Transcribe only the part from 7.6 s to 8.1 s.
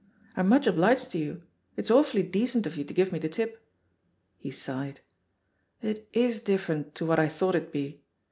be.